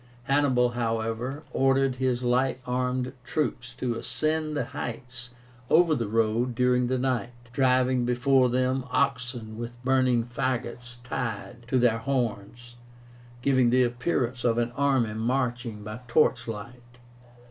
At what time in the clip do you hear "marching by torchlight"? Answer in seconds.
15.13-16.97